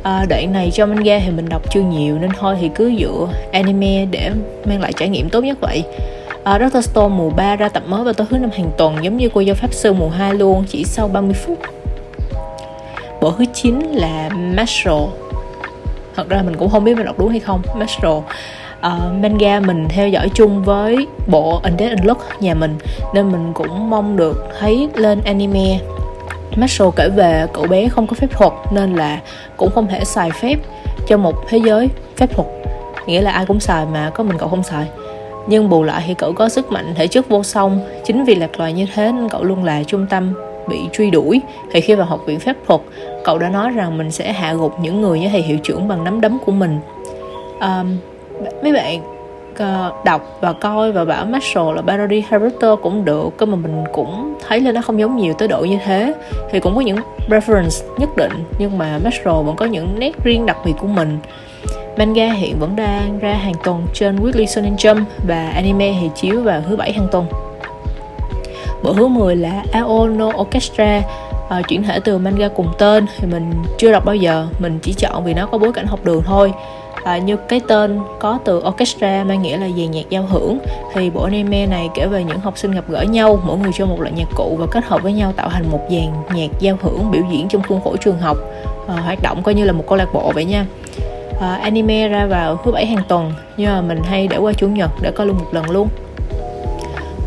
À, 0.03 0.25
đoạn 0.30 0.53
này 0.53 0.71
cho 0.74 0.86
manga 0.86 1.19
thì 1.19 1.31
mình 1.31 1.50
đọc 1.50 1.62
chưa 1.74 1.81
nhiều 1.81 2.18
nên 2.19 2.30
thôi 2.39 2.57
thì 2.62 2.69
cứ 2.75 2.94
dựa 3.00 3.27
anime 3.51 4.06
để 4.06 4.31
mang 4.65 4.81
lại 4.81 4.94
trải 4.94 5.09
nghiệm 5.09 5.30
tốt 5.30 5.42
nhất 5.44 5.57
vậy. 5.62 5.83
À, 6.44 6.59
Doctor 6.59 6.86
Stone 6.86 7.15
mùa 7.15 7.30
3 7.30 7.56
ra 7.56 7.69
tập 7.69 7.83
mới 7.88 8.03
vào 8.03 8.13
tối 8.13 8.27
thứ 8.30 8.38
năm 8.38 8.50
hàng 8.53 8.71
tuần 8.77 8.95
giống 9.03 9.18
như 9.18 9.30
cô 9.33 9.44
dâu 9.44 9.56
pháp 9.56 9.74
sư 9.74 9.94
mùa 9.94 10.09
2 10.09 10.33
luôn 10.33 10.63
chỉ 10.69 10.83
sau 10.83 11.07
30 11.07 11.33
phút 11.33 11.59
bộ 13.21 13.31
thứ 13.31 13.45
9 13.53 13.79
là 13.79 14.29
Marshall. 14.29 15.03
Thật 16.15 16.29
ra 16.29 16.41
mình 16.41 16.56
cũng 16.57 16.69
không 16.69 16.83
biết 16.83 16.97
mình 16.97 17.06
đọc 17.06 17.19
đúng 17.19 17.29
hay 17.29 17.39
không 17.39 17.62
Marshall. 17.75 18.18
Ờ, 18.81 19.00
uh, 19.07 19.23
manga 19.23 19.59
mình 19.59 19.88
theo 19.89 20.09
dõi 20.09 20.29
chung 20.33 20.63
với 20.63 21.07
bộ 21.27 21.62
Undead 21.63 22.00
Unlock 22.00 22.21
nhà 22.39 22.53
mình 22.53 22.77
nên 23.13 23.31
mình 23.31 23.53
cũng 23.53 23.89
mong 23.89 24.18
được 24.18 24.47
thấy 24.59 24.89
lên 24.95 25.21
anime. 25.25 25.79
Marshall 26.56 26.91
kể 26.95 27.09
về 27.09 27.47
cậu 27.53 27.68
bé 27.68 27.89
không 27.89 28.07
có 28.07 28.13
phép 28.13 28.27
thuật 28.31 28.53
nên 28.71 28.95
là 28.95 29.19
cũng 29.57 29.71
không 29.71 29.88
thể 29.88 30.03
xài 30.03 30.31
phép 30.31 30.56
cho 31.07 31.17
một 31.17 31.35
thế 31.50 31.57
giới 31.57 31.89
phép 32.17 32.35
thuật. 32.35 32.47
Nghĩa 33.05 33.22
là 33.22 33.31
ai 33.31 33.46
cũng 33.46 33.60
xài 33.60 33.86
mà 33.86 34.10
có 34.10 34.24
mình 34.24 34.38
cậu 34.38 34.50
không 34.50 34.63
xài. 34.63 34.88
Nhưng 35.48 35.69
bù 35.69 35.84
lại 35.84 36.03
thì 36.07 36.13
cậu 36.13 36.34
có 36.34 36.50
sức 36.50 36.72
mạnh 36.72 36.93
thể 36.96 37.07
chất 37.07 37.29
vô 37.29 37.43
song. 37.43 37.79
Chính 38.05 38.24
vì 38.24 38.36
lạc 38.36 38.60
loài 38.60 38.74
như 38.74 38.86
thế 38.96 39.12
nên 39.12 39.29
cậu 39.29 39.43
luôn 39.43 39.63
là 39.63 39.84
trung 39.84 40.05
tâm 40.10 40.34
bị 40.67 40.77
truy 40.93 41.12
đuổi. 41.12 41.41
Thì 41.72 41.81
khi 41.81 41.96
vào 41.96 42.07
học 42.07 42.19
viện 42.25 42.39
phép 42.39 42.55
thuật 42.67 42.81
cậu 43.24 43.38
đã 43.38 43.50
nói 43.50 43.72
rằng 43.72 43.98
mình 43.98 44.12
sẽ 44.12 44.32
hạ 44.32 44.54
gục 44.54 44.80
những 44.80 45.01
người 45.01 45.20
như 45.20 45.30
thầy 45.32 45.42
hiệu 45.42 45.58
trưởng 45.58 45.88
bằng 45.88 46.04
nắm 46.04 46.22
đấm 46.22 46.38
của 46.46 46.51
mình. 46.51 46.80
Um, 47.60 47.98
mấy 48.63 48.74
bạn 48.74 49.01
uh, 49.51 50.06
đọc 50.06 50.38
và 50.42 50.54
coi 50.54 50.92
và 50.92 51.06
bảo 51.06 51.25
Marshall 51.25 51.75
là 51.75 51.82
parody 51.82 52.24
Harry 52.30 52.50
Potter 52.50 52.72
cũng 52.84 53.06
được 53.06 53.38
cơ 53.38 53.46
mà 53.46 53.56
mình 53.56 53.84
cũng 53.94 54.36
thấy 54.48 54.60
là 54.60 54.72
nó 54.72 54.82
không 54.82 55.00
giống 55.00 55.18
nhiều 55.18 55.34
tới 55.34 55.48
độ 55.48 55.62
như 55.62 55.78
thế. 55.86 56.13
Thì 56.51 56.60
cũng 56.60 56.75
có 56.75 56.82
những 56.82 56.98
reference 57.30 57.98
nhất 57.98 58.10
định 58.18 58.32
nhưng 58.60 58.78
mà 58.78 59.00
Marshall 59.04 59.44
vẫn 59.46 59.56
có 59.56 59.66
những 59.66 60.00
nét 60.00 60.24
riêng 60.24 60.46
đặc 60.46 60.58
biệt 60.66 60.74
của 60.80 60.88
mình. 60.88 61.20
Manga 61.98 62.32
hiện 62.32 62.60
vẫn 62.60 62.75
đang 62.75 63.20
ra 63.20 63.34
hàng 63.34 63.54
tuần 63.63 63.88
trên 63.94 64.20
Weekly 64.20 64.46
Shonen 64.46 64.75
Jump 64.75 65.04
và 65.28 65.50
anime 65.50 65.94
thì 66.01 66.10
chiếu 66.16 66.42
vào 66.42 66.62
thứ 66.70 66.75
bảy 66.75 66.94
hàng 66.94 67.08
tuần. 67.12 67.25
Bộ 68.84 68.94
thứ 68.94 69.08
10 69.08 69.36
là 69.36 69.63
Ao 69.72 70.08
no 70.08 70.32
Orchestra 70.38 71.01
uh, 71.60 71.67
chuyển 71.67 71.84
thể 71.84 72.00
từ 72.00 72.17
manga 72.17 72.48
cùng 72.48 72.67
tên 72.77 73.05
thì 73.20 73.27
mình 73.27 73.51
chưa 73.77 73.91
đọc 73.91 74.05
bao 74.05 74.15
giờ. 74.15 74.48
Mình 74.60 74.79
chỉ 74.81 74.93
chọn 74.93 75.24
vì 75.24 75.34
nó 75.34 75.46
có 75.46 75.58
bối 75.58 75.74
cảnh 75.74 75.86
học 75.88 76.00
đường 76.03 76.22
thôi. 76.25 76.53
À, 77.03 77.17
như 77.17 77.38
cái 77.38 77.62
tên 77.67 78.00
có 78.20 78.39
từ 78.46 78.63
orchestra 78.67 79.24
mang 79.24 79.41
nghĩa 79.41 79.58
là 79.58 79.67
dàn 79.77 79.91
nhạc 79.91 80.10
giao 80.10 80.24
hưởng 80.24 80.60
thì 80.93 81.10
bộ 81.10 81.24
anime 81.24 81.65
này 81.65 81.89
kể 81.96 82.08
về 82.08 82.24
những 82.24 82.39
học 82.39 82.58
sinh 82.58 82.72
gặp 82.72 82.84
gỡ 82.88 83.01
nhau 83.01 83.39
mỗi 83.46 83.58
người 83.58 83.72
cho 83.74 83.86
một 83.86 84.01
loại 84.01 84.13
nhạc 84.17 84.27
cụ 84.36 84.55
và 84.60 84.65
kết 84.72 84.86
hợp 84.86 85.03
với 85.03 85.13
nhau 85.13 85.34
tạo 85.36 85.50
thành 85.50 85.72
một 85.72 85.79
dàn 85.89 86.36
nhạc 86.36 86.51
giao 86.60 86.77
hưởng 86.81 87.12
biểu 87.12 87.22
diễn 87.31 87.48
trong 87.48 87.62
khuôn 87.67 87.81
khổ 87.81 87.96
trường 87.98 88.20
học 88.20 88.38
à, 88.88 88.96
hoạt 88.96 89.20
động 89.24 89.43
coi 89.43 89.55
như 89.55 89.65
là 89.65 89.72
một 89.72 89.84
câu 89.88 89.98
lạc 89.98 90.13
bộ 90.13 90.31
vậy 90.36 90.46
nha. 90.46 90.65
À, 91.41 91.60
anime 91.63 92.08
ra 92.08 92.25
vào 92.25 92.58
thứ 92.65 92.72
bảy 92.72 92.86
hàng 92.86 93.03
tuần 93.08 93.34
nhưng 93.58 93.70
mà 93.70 93.81
mình 93.81 94.03
hay 94.03 94.27
để 94.27 94.38
qua 94.38 94.53
chủ 94.53 94.67
nhật 94.67 94.91
để 95.01 95.12
coi 95.12 95.27
luôn 95.27 95.38
một 95.38 95.53
lần 95.53 95.70
luôn. 95.70 95.88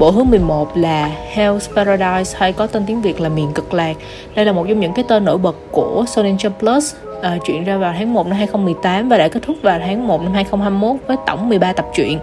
Bộ 0.04 0.12
thứ 0.12 0.24
11 0.24 0.76
là 0.76 1.10
Hell's 1.34 1.74
Paradise 1.76 2.38
hay 2.38 2.52
có 2.52 2.66
tên 2.66 2.82
tiếng 2.86 3.02
Việt 3.02 3.20
là 3.20 3.28
Miền 3.28 3.52
Cực 3.54 3.74
Lạc. 3.74 3.96
Đây 4.34 4.44
là 4.44 4.52
một 4.52 4.66
trong 4.68 4.80
những 4.80 4.92
cái 4.92 5.04
tên 5.08 5.24
nổi 5.24 5.38
bật 5.38 5.56
của 5.70 6.04
Sony 6.08 6.32
Jump 6.32 6.50
Plus 6.50 6.94
à, 7.22 7.38
truyện 7.44 7.64
ra 7.64 7.76
vào 7.76 7.94
tháng 7.98 8.14
1 8.14 8.26
năm 8.26 8.36
2018 8.36 9.08
và 9.08 9.18
đã 9.18 9.28
kết 9.28 9.42
thúc 9.42 9.56
vào 9.62 9.78
tháng 9.78 10.06
1 10.06 10.22
năm 10.22 10.32
2021 10.32 10.96
với 11.06 11.16
tổng 11.26 11.48
13 11.48 11.72
tập 11.72 11.86
truyện. 11.94 12.18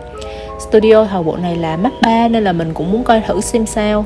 Studio 0.69 1.05
thầu 1.05 1.23
bộ 1.23 1.37
này 1.37 1.55
là 1.55 1.77
Mappa 1.77 2.27
nên 2.27 2.43
là 2.43 2.51
mình 2.51 2.73
cũng 2.73 2.91
muốn 2.91 3.03
coi 3.03 3.21
thử 3.21 3.41
xem 3.41 3.65
sao. 3.65 4.05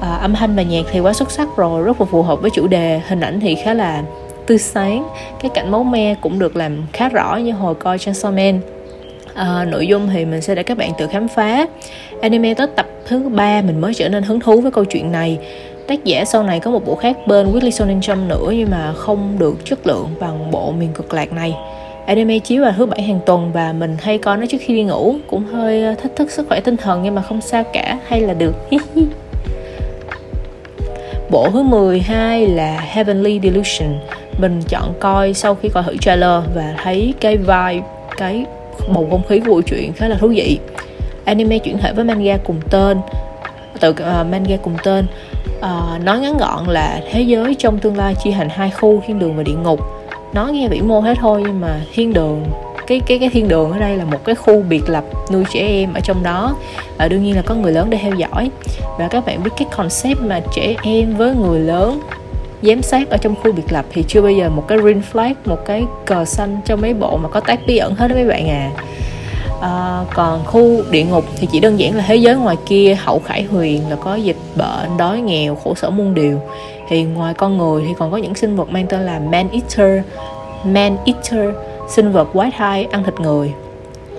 à, 0.00 0.14
âm 0.14 0.34
thanh 0.34 0.56
và 0.56 0.62
nhạc 0.62 0.82
thì 0.90 1.00
quá 1.00 1.12
xuất 1.12 1.30
sắc 1.30 1.48
rồi 1.56 1.82
rất 1.82 2.00
là 2.00 2.06
phù 2.10 2.22
hợp 2.22 2.40
với 2.42 2.50
chủ 2.50 2.66
đề 2.66 3.00
hình 3.08 3.20
ảnh 3.20 3.40
thì 3.40 3.54
khá 3.54 3.74
là 3.74 4.02
tươi 4.46 4.58
sáng 4.58 5.08
cái 5.40 5.50
cảnh 5.54 5.70
máu 5.70 5.84
me 5.84 6.14
cũng 6.14 6.38
được 6.38 6.56
làm 6.56 6.82
khá 6.92 7.08
rõ 7.08 7.36
như 7.36 7.52
hồi 7.52 7.74
coi 7.74 7.96
Chainsaw 7.96 8.32
Man 8.32 8.60
à, 9.34 9.64
nội 9.64 9.86
dung 9.86 10.08
thì 10.12 10.24
mình 10.24 10.40
sẽ 10.40 10.54
để 10.54 10.62
các 10.62 10.78
bạn 10.78 10.92
tự 10.98 11.06
khám 11.06 11.28
phá 11.28 11.66
anime 12.22 12.54
tới 12.54 12.66
tập 12.76 12.86
thứ 13.10 13.28
ba, 13.28 13.62
mình 13.66 13.80
mới 13.80 13.94
trở 13.94 14.08
nên 14.08 14.22
hứng 14.22 14.40
thú 14.40 14.60
với 14.60 14.70
câu 14.70 14.84
chuyện 14.84 15.12
này. 15.12 15.38
Tác 15.86 16.04
giả 16.04 16.24
sau 16.24 16.42
này 16.42 16.60
có 16.60 16.70
một 16.70 16.86
bộ 16.86 16.94
khác 16.94 17.16
bên 17.26 17.52
Weekly 17.52 17.70
Shonen 17.70 18.00
Jump 18.00 18.26
nữa 18.26 18.50
nhưng 18.50 18.70
mà 18.70 18.92
không 18.92 19.36
được 19.38 19.64
chất 19.64 19.86
lượng 19.86 20.08
bằng 20.20 20.50
bộ 20.50 20.72
miền 20.72 20.92
cực 20.92 21.14
lạc 21.14 21.32
này. 21.32 21.54
Anime 22.06 22.38
chiếu 22.38 22.62
vào 22.62 22.72
thứ 22.76 22.86
bảy 22.86 23.02
hàng 23.02 23.20
tuần 23.26 23.52
và 23.52 23.72
mình 23.72 23.96
hay 24.00 24.18
coi 24.18 24.36
nó 24.36 24.46
trước 24.46 24.58
khi 24.60 24.74
đi 24.74 24.82
ngủ. 24.82 25.16
Cũng 25.26 25.44
hơi 25.44 25.84
ờ, 25.84 25.94
thách 25.94 26.16
thức 26.16 26.30
sức 26.30 26.48
khỏe 26.48 26.60
tinh 26.60 26.76
thần 26.76 27.02
nhưng 27.02 27.14
mà 27.14 27.22
không 27.22 27.40
sao 27.40 27.64
cả, 27.72 27.98
hay 28.06 28.20
là 28.20 28.34
được. 28.34 28.54
Bộ 31.30 31.48
thứ 31.52 31.62
12 31.62 32.46
là 32.46 32.80
Heavenly 32.80 33.40
Delusion. 33.42 33.88
Mình 34.38 34.62
chọn 34.68 34.94
coi 35.00 35.34
sau 35.34 35.54
khi 35.54 35.68
coi 35.68 35.82
thử 35.82 35.96
trailer 35.96 36.42
và 36.54 36.74
thấy 36.82 37.14
cái 37.20 37.36
vibe, 37.36 37.82
cái 38.16 38.44
bầu 38.88 39.06
không 39.10 39.22
khí 39.28 39.40
của 39.40 39.52
bộ 39.52 39.60
truyện 39.60 39.92
khá 39.92 40.08
là 40.08 40.16
thú 40.16 40.28
vị 40.28 40.58
anime 41.30 41.58
chuyển 41.58 41.78
thể 41.78 41.92
với 41.92 42.04
manga 42.04 42.36
cùng 42.44 42.60
tên. 42.70 43.00
Từ 43.80 43.90
uh, 43.90 43.96
manga 44.30 44.56
cùng 44.62 44.76
tên. 44.84 45.06
Uh, 45.58 46.04
nói 46.04 46.20
ngắn 46.20 46.36
gọn 46.38 46.66
là 46.66 47.00
thế 47.10 47.22
giới 47.22 47.54
trong 47.54 47.78
tương 47.78 47.96
lai 47.96 48.14
chia 48.24 48.30
thành 48.30 48.48
hai 48.48 48.70
khu 48.70 49.02
thiên 49.06 49.18
đường 49.18 49.36
và 49.36 49.42
địa 49.42 49.54
ngục. 49.62 49.80
Nói 50.34 50.52
nghe 50.52 50.68
vĩ 50.68 50.80
mô 50.80 51.00
hết 51.00 51.18
thôi 51.20 51.42
nhưng 51.46 51.60
mà 51.60 51.80
thiên 51.94 52.12
đường 52.12 52.44
cái 52.86 53.00
cái 53.00 53.18
cái 53.18 53.28
thiên 53.28 53.48
đường 53.48 53.72
ở 53.72 53.78
đây 53.78 53.96
là 53.96 54.04
một 54.04 54.24
cái 54.24 54.34
khu 54.34 54.62
biệt 54.62 54.88
lập 54.88 55.04
nuôi 55.32 55.44
trẻ 55.50 55.60
em 55.60 55.94
ở 55.94 56.00
trong 56.00 56.22
đó. 56.22 56.56
Và 56.98 57.08
đương 57.08 57.22
nhiên 57.22 57.36
là 57.36 57.42
có 57.42 57.54
người 57.54 57.72
lớn 57.72 57.90
để 57.90 57.98
theo 58.02 58.14
dõi. 58.14 58.50
Và 58.98 59.08
các 59.08 59.26
bạn 59.26 59.42
biết 59.42 59.50
cái 59.56 59.68
concept 59.76 60.20
mà 60.20 60.40
trẻ 60.54 60.74
em 60.82 61.16
với 61.16 61.34
người 61.34 61.60
lớn 61.60 62.00
giám 62.62 62.82
sát 62.82 63.10
ở 63.10 63.16
trong 63.16 63.34
khu 63.34 63.52
biệt 63.52 63.72
lập 63.72 63.84
thì 63.92 64.04
chưa 64.08 64.22
bao 64.22 64.32
giờ 64.32 64.48
một 64.48 64.64
cái 64.68 64.78
green 64.78 65.02
flag 65.12 65.34
một 65.44 65.58
cái 65.66 65.84
cờ 66.06 66.24
xanh 66.24 66.60
trong 66.64 66.80
mấy 66.80 66.94
bộ 66.94 67.16
mà 67.16 67.28
có 67.28 67.40
tác 67.40 67.60
bí 67.66 67.76
ẩn 67.76 67.94
hết 67.94 68.08
đó 68.08 68.14
mấy 68.14 68.24
bạn 68.24 68.48
à 68.48 68.70
à, 69.60 70.04
còn 70.14 70.44
khu 70.44 70.82
địa 70.90 71.04
ngục 71.04 71.24
thì 71.36 71.48
chỉ 71.52 71.60
đơn 71.60 71.80
giản 71.80 71.96
là 71.96 72.04
thế 72.06 72.16
giới 72.16 72.36
ngoài 72.36 72.56
kia 72.66 72.96
hậu 73.04 73.18
khải 73.18 73.42
huyền 73.42 73.90
là 73.90 73.96
có 73.96 74.14
dịch 74.14 74.36
bệnh 74.56 74.96
đói 74.98 75.20
nghèo 75.20 75.54
khổ 75.54 75.74
sở 75.74 75.90
muôn 75.90 76.14
điều. 76.14 76.40
Thì 76.88 77.02
ngoài 77.02 77.34
con 77.34 77.58
người 77.58 77.84
thì 77.86 77.94
còn 77.98 78.10
có 78.10 78.16
những 78.16 78.34
sinh 78.34 78.56
vật 78.56 78.70
mang 78.70 78.86
tên 78.86 79.00
là 79.00 79.18
man 79.18 79.48
eater. 79.52 80.04
Man 80.64 80.96
eater 81.04 81.54
sinh 81.88 82.12
vật 82.12 82.28
quái 82.32 82.50
thai 82.50 82.86
ăn 82.90 83.04
thịt 83.04 83.20
người. 83.20 83.52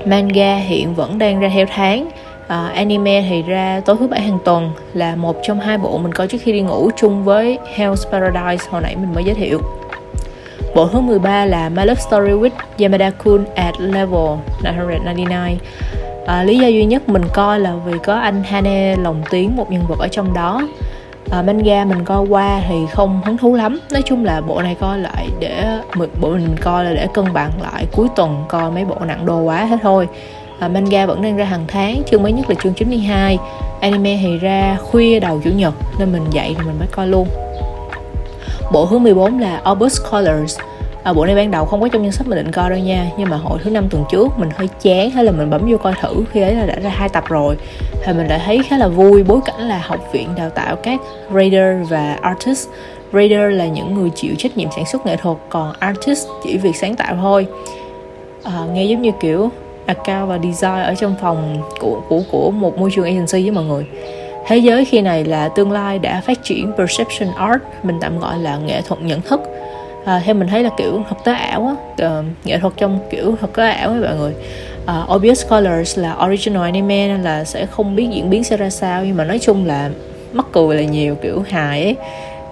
Manga 0.05 0.55
hiện 0.55 0.95
vẫn 0.95 1.19
đang 1.19 1.39
ra 1.39 1.49
theo 1.53 1.65
tháng. 1.69 2.07
Uh, 2.45 2.73
anime 2.73 3.25
thì 3.29 3.41
ra 3.41 3.81
tối 3.85 3.95
thứ 3.99 4.07
bảy 4.07 4.21
hàng 4.21 4.39
tuần 4.45 4.71
là 4.93 5.15
một 5.15 5.35
trong 5.43 5.59
hai 5.59 5.77
bộ 5.77 5.97
mình 5.97 6.13
coi 6.13 6.27
trước 6.27 6.37
khi 6.41 6.51
đi 6.51 6.61
ngủ 6.61 6.89
chung 6.97 7.23
với 7.23 7.57
Hell's 7.75 8.11
Paradise 8.11 8.65
hồi 8.69 8.81
nãy 8.81 8.95
mình 8.95 9.13
mới 9.13 9.23
giới 9.23 9.35
thiệu. 9.35 9.59
Bộ 10.75 10.87
thứ 10.87 10.99
13 10.99 11.45
là 11.45 11.69
My 11.69 11.85
Love 11.85 12.01
Story 12.01 12.31
with 12.31 12.49
Yamada-kun 12.77 13.43
at 13.55 13.73
Level 13.79 14.37
999 14.63 15.57
à, 16.25 16.43
Lý 16.43 16.57
do 16.57 16.67
duy 16.67 16.85
nhất 16.85 17.09
mình 17.09 17.23
coi 17.33 17.59
là 17.59 17.73
vì 17.85 17.93
có 18.03 18.13
anh 18.13 18.43
Hane 18.43 18.95
lồng 18.95 19.21
tiếng 19.29 19.55
một 19.55 19.71
nhân 19.71 19.83
vật 19.87 19.99
ở 19.99 20.07
trong 20.07 20.33
đó. 20.33 20.61
À, 21.31 21.41
manga 21.41 21.85
mình 21.85 22.05
coi 22.05 22.25
qua 22.27 22.61
thì 22.69 22.75
không 22.91 23.21
hứng 23.25 23.37
thú 23.37 23.55
lắm. 23.55 23.79
Nói 23.91 24.01
chung 24.05 24.25
là 24.25 24.41
bộ 24.41 24.61
này 24.61 24.75
coi 24.79 24.99
lại 24.99 25.27
để 25.39 25.79
bộ 26.21 26.29
mình 26.29 26.55
coi 26.61 26.85
là 26.85 26.93
để 26.93 27.07
cân 27.13 27.33
bằng 27.33 27.51
lại 27.61 27.85
cuối 27.91 28.07
tuần 28.15 28.43
coi 28.49 28.71
mấy 28.71 28.85
bộ 28.85 28.95
nặng 29.07 29.25
đồ 29.25 29.39
quá 29.39 29.65
hết 29.65 29.77
thôi. 29.81 30.07
À, 30.59 30.67
manga 30.67 31.05
vẫn 31.05 31.21
đang 31.21 31.37
ra 31.37 31.45
hàng 31.45 31.65
tháng 31.67 32.01
chương 32.11 32.23
mới 32.23 32.31
nhất 32.31 32.49
là 32.49 32.55
chương 32.63 32.73
92 32.73 33.37
anime 33.81 34.19
thì 34.21 34.37
ra 34.37 34.77
khuya 34.81 35.19
đầu 35.19 35.41
chủ 35.43 35.49
nhật 35.49 35.73
nên 35.99 36.11
mình 36.11 36.23
dậy 36.31 36.55
thì 36.57 36.65
mình 36.65 36.79
mới 36.79 36.87
coi 36.91 37.07
luôn 37.07 37.27
bộ 38.71 38.85
thứ 38.85 38.99
14 38.99 39.39
là 39.39 39.61
Albus 39.63 40.01
Colors. 40.11 40.59
À, 41.03 41.13
bộ 41.13 41.25
này 41.25 41.35
ban 41.35 41.51
đầu 41.51 41.65
không 41.65 41.81
có 41.81 41.87
trong 41.87 42.03
danh 42.03 42.11
sách 42.11 42.27
mình 42.27 42.37
định 42.37 42.51
coi 42.51 42.69
đâu 42.69 42.79
nha 42.79 43.05
nhưng 43.17 43.29
mà 43.29 43.37
hồi 43.37 43.59
thứ 43.63 43.69
năm 43.69 43.89
tuần 43.89 44.03
trước 44.11 44.27
mình 44.37 44.49
hơi 44.55 44.69
chán 44.81 45.09
hay 45.09 45.23
là 45.23 45.31
mình 45.31 45.49
bấm 45.49 45.71
vô 45.71 45.77
coi 45.77 45.93
thử 46.01 46.23
khi 46.31 46.41
ấy 46.41 46.55
là 46.55 46.65
đã 46.65 46.75
ra 46.75 46.89
hai 46.89 47.09
tập 47.09 47.23
rồi. 47.29 47.57
Thì 48.03 48.13
mình 48.13 48.27
đã 48.27 48.41
thấy 48.45 48.63
khá 48.63 48.77
là 48.77 48.87
vui 48.87 49.23
bối 49.23 49.39
cảnh 49.45 49.67
là 49.67 49.77
học 49.77 49.99
viện 50.13 50.29
đào 50.37 50.49
tạo 50.49 50.75
các 50.75 50.99
raider 51.33 51.89
và 51.89 52.17
artist. 52.21 52.67
Raider 53.13 53.53
là 53.57 53.67
những 53.67 53.93
người 53.93 54.09
chịu 54.15 54.35
trách 54.37 54.57
nhiệm 54.57 54.69
sản 54.75 54.85
xuất 54.85 55.05
nghệ 55.05 55.15
thuật 55.15 55.37
còn 55.49 55.73
artist 55.79 56.27
chỉ 56.43 56.57
việc 56.57 56.75
sáng 56.75 56.95
tạo 56.95 57.15
thôi. 57.21 57.47
À, 58.43 58.65
nghe 58.73 58.83
giống 58.83 59.01
như 59.01 59.11
kiểu 59.19 59.49
account 59.85 60.29
và 60.29 60.39
design 60.43 60.83
ở 60.83 60.95
trong 60.95 61.15
phòng 61.21 61.61
của 61.79 62.01
của 62.09 62.21
của 62.31 62.51
một 62.51 62.77
môi 62.77 62.91
trường 62.91 63.05
agency 63.05 63.41
với 63.41 63.51
mọi 63.51 63.63
người 63.63 63.85
thế 64.51 64.57
giới 64.57 64.85
khi 64.85 65.01
này 65.01 65.25
là 65.25 65.49
tương 65.49 65.71
lai 65.71 65.99
đã 65.99 66.21
phát 66.21 66.43
triển 66.43 66.71
perception 66.77 67.29
art 67.35 67.61
mình 67.83 67.97
tạm 68.01 68.19
gọi 68.19 68.39
là 68.39 68.57
nghệ 68.57 68.81
thuật 68.81 69.01
nhận 69.01 69.21
thức. 69.21 69.41
À, 70.05 70.21
theo 70.25 70.35
mình 70.35 70.47
thấy 70.47 70.63
là 70.63 70.69
kiểu 70.77 71.03
thực 71.09 71.17
tế 71.25 71.33
ảo 71.33 71.67
á 71.67 72.05
uh, 72.07 72.25
nghệ 72.45 72.57
thuật 72.57 72.73
trong 72.77 72.99
kiểu 73.09 73.35
thực 73.41 73.55
tế 73.55 73.69
ảo 73.69 73.89
ấy 73.89 74.01
mọi 74.01 74.15
người. 74.15 74.33
Uh, 74.83 75.15
obvious 75.15 75.47
colors 75.49 75.99
là 75.99 76.15
original 76.25 76.63
anime 76.63 77.07
nên 77.07 77.21
là 77.21 77.43
sẽ 77.43 77.65
không 77.65 77.95
biết 77.95 78.07
diễn 78.11 78.29
biến 78.29 78.43
sẽ 78.43 78.57
ra 78.57 78.69
sao 78.69 79.05
nhưng 79.05 79.17
mà 79.17 79.23
nói 79.23 79.39
chung 79.39 79.65
là 79.65 79.89
mắc 80.33 80.45
cười 80.51 80.75
là 80.75 80.83
nhiều 80.83 81.15
kiểu 81.15 81.43
hài 81.49 81.83
ấy. 81.83 81.95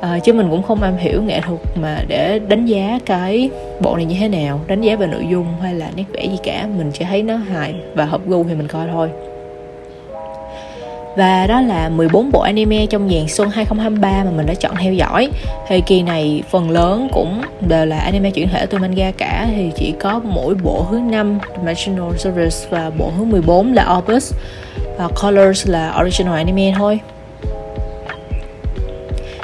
À, 0.02 0.20
chứ 0.24 0.34
mình 0.34 0.50
cũng 0.50 0.64
không 0.64 0.82
am 0.82 0.98
hiểu 0.98 1.24
nghệ 1.24 1.42
thuật 1.42 1.60
mà 1.76 2.04
để 2.08 2.40
đánh 2.48 2.66
giá 2.66 3.00
cái 3.06 3.50
bộ 3.82 3.96
này 3.96 4.06
như 4.06 4.16
thế 4.20 4.28
nào 4.28 4.60
đánh 4.68 4.82
giá 4.82 4.96
về 4.96 5.08
nội 5.08 5.26
dung 5.32 5.46
hay 5.62 5.74
là 5.74 5.92
nét 5.96 6.06
vẽ 6.14 6.26
gì 6.26 6.38
cả 6.44 6.68
mình 6.78 6.92
chỉ 6.94 7.06
thấy 7.06 7.24
nó 7.24 7.36
hài 7.36 7.76
và 7.96 8.06
hợp 8.06 8.22
gu 8.28 8.44
thì 8.44 8.56
mình 8.56 8.68
coi 8.68 8.88
thôi 8.92 9.10
và 11.16 11.48
đó 11.48 11.62
là 11.62 11.90
14 11.90 12.32
bộ 12.32 12.40
anime 12.40 12.86
trong 12.86 13.10
dàn 13.10 13.28
xuân 13.28 13.50
2023 13.50 14.24
mà 14.24 14.32
mình 14.32 14.46
đã 14.46 14.54
chọn 14.54 14.76
theo 14.76 14.94
dõi. 14.94 15.30
Thời 15.68 15.82
kỳ 15.82 16.02
này 16.02 16.44
phần 16.52 16.70
lớn 16.70 17.08
cũng 17.14 17.42
đều 17.68 17.86
là 17.86 18.00
anime 18.00 18.32
chuyển 18.32 18.50
thể 18.50 18.66
từ 18.66 18.78
manga 18.78 19.12
cả. 19.12 19.48
Thì 19.56 19.72
chỉ 19.76 19.94
có 20.00 20.22
mỗi 20.24 20.56
bộ 20.56 20.86
thứ 20.92 21.00
5 21.00 21.40
Dimensional 21.58 22.18
Service 22.18 22.58
và 22.70 22.92
bộ 22.98 23.12
thứ 23.18 23.24
14 23.24 23.74
là 23.74 23.98
Opus 23.98 24.34
Và 24.98 25.08
Colors 25.22 25.68
là 25.68 25.98
original 26.02 26.36
anime 26.36 26.74
thôi. 26.78 27.00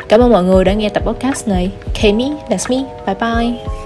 Cảm 0.10 0.20
ơn 0.20 0.32
mọi 0.32 0.44
người 0.44 0.64
đã 0.64 0.74
nghe 0.74 0.90
tập 0.90 1.04
podcast 1.06 1.48
này. 1.48 1.72
Kami, 2.02 2.32
that's 2.50 2.70
me, 2.70 2.84
bye 3.06 3.16
bye. 3.16 3.85